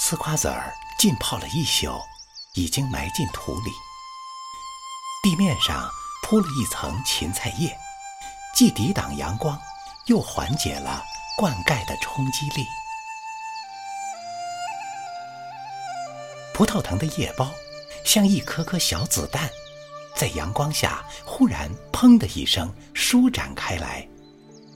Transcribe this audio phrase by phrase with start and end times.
[0.00, 2.00] 丝瓜子儿浸泡了一宿，
[2.54, 3.70] 已经埋进土里。
[5.22, 5.90] 地面上
[6.22, 7.76] 铺了一层芹菜叶，
[8.54, 9.60] 既抵挡阳光，
[10.06, 11.04] 又缓解了
[11.36, 12.64] 灌溉的冲击力。
[16.54, 17.50] 葡萄藤的叶苞
[18.04, 19.50] 像一颗颗小子弹，
[20.16, 24.08] 在阳光下忽然“砰”的一声舒展开来，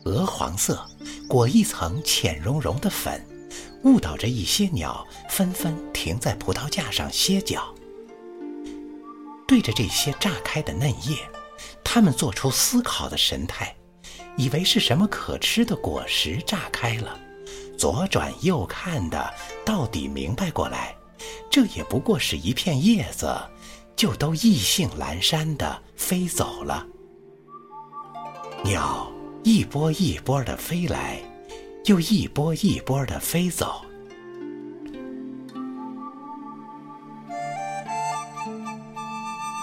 [0.04, 0.86] 鹅黄色，
[1.28, 3.24] 裹一层浅绒绒的粉。
[3.84, 7.74] 误导着一些鸟纷纷停在葡萄架上歇脚，
[9.46, 11.16] 对着这些炸开的嫩叶，
[11.82, 13.74] 它们做出思考的神态，
[14.36, 17.19] 以为是什么可吃的果实炸开了，
[17.77, 20.94] 左转右看的，到底明白过来，
[21.50, 23.36] 这也不过是一片叶子，
[23.97, 26.86] 就都意兴阑珊的飞走了。
[28.62, 29.10] 鸟
[29.42, 31.20] 一波一波的飞来。
[31.86, 33.84] 又一波一波的飞走。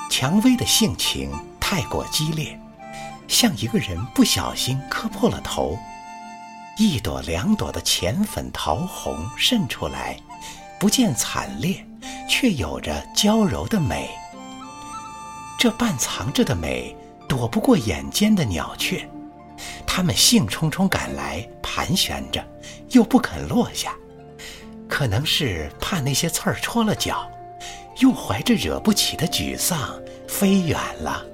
[0.10, 1.32] 蔷薇的性情
[1.62, 2.60] 太过激烈，
[3.30, 5.80] 像一个人不小心磕破了头，
[6.78, 10.20] 一朵两朵的浅粉桃红渗出来，
[10.78, 11.86] 不见惨烈，
[12.28, 14.10] 却有着娇柔的美。
[15.58, 16.94] 这半藏着的美，
[17.30, 19.10] 躲不过眼尖的鸟雀。
[19.88, 21.48] 它们兴冲冲赶来，
[21.80, 22.46] 盘旋着，
[22.90, 23.96] 又不肯落下，
[24.90, 27.32] 可能是怕那些刺儿戳了脚，
[28.00, 31.26] 又怀着惹不起的沮丧飞远了。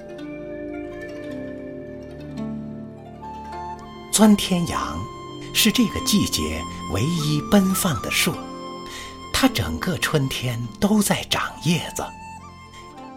[4.11, 5.03] 钻天杨
[5.51, 6.61] 是这个季节
[6.93, 8.31] 唯一奔放的树，
[9.33, 12.05] 它整个春天都在长叶子，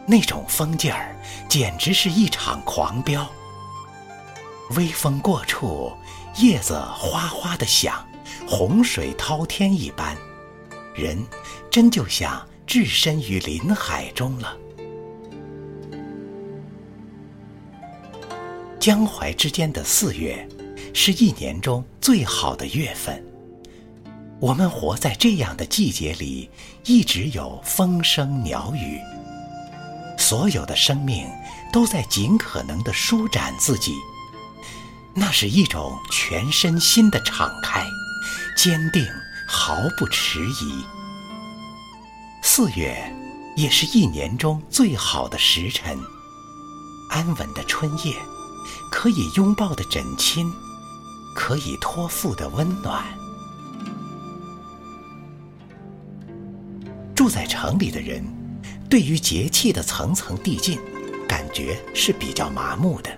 [0.06, 1.15] 那种风劲儿
[1.47, 3.31] 简直是一场狂飙。
[4.77, 5.93] 微风过处，
[6.38, 8.06] 叶子哗哗的响，
[8.47, 10.16] 洪水滔天一般，
[10.94, 11.19] 人
[11.69, 14.56] 真就像置身于林海中了。
[18.78, 20.49] 江淮之间的四月，
[20.94, 23.20] 是一年中最好的月份。
[24.38, 26.49] 我们活在这样的季节里，
[26.84, 29.00] 一直有风声鸟语，
[30.16, 31.26] 所有的生命
[31.72, 33.93] 都在尽可能的舒展自己。
[35.15, 37.85] 那是一种全身心的敞开，
[38.57, 39.05] 坚定，
[39.47, 40.85] 毫不迟疑。
[42.43, 43.13] 四月，
[43.57, 45.99] 也是一年中最好的时辰，
[47.11, 48.15] 安稳的春夜，
[48.91, 50.53] 可以拥抱的枕亲，
[51.35, 53.05] 可以托付的温暖。
[57.15, 58.25] 住在城里的人，
[58.89, 60.79] 对于节气的层层递进，
[61.29, 63.11] 感觉是比较麻木的。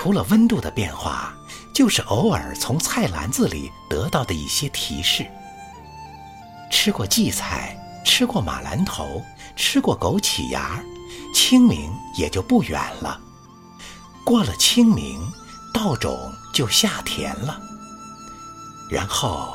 [0.00, 1.34] 除了温度的变化，
[1.74, 5.26] 就是偶尔从菜篮子里得到的一些提示。
[6.70, 9.20] 吃过荠菜，吃过马兰头，
[9.56, 10.80] 吃过枸杞芽，
[11.34, 13.20] 清明也就不远了。
[14.22, 15.20] 过了清明，
[15.74, 16.16] 稻种
[16.54, 17.60] 就下田了。
[18.88, 19.52] 然后，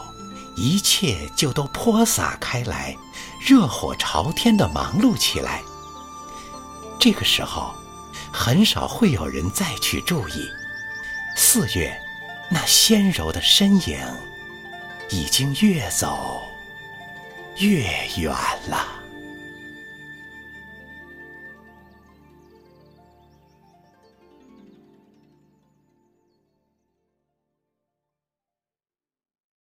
[0.58, 2.98] 一切就都泼洒开来，
[3.40, 5.62] 热火朝天的忙碌起来。
[7.00, 7.74] 这个时候。
[8.46, 10.52] 很少会有人再去注意，
[11.34, 11.98] 四月
[12.50, 13.98] 那纤柔的身影，
[15.10, 16.44] 已经越走
[17.56, 17.86] 越
[18.18, 18.36] 远
[18.68, 19.03] 了。